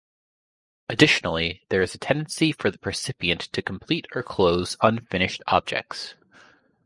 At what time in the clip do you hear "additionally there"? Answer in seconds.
0.89-1.83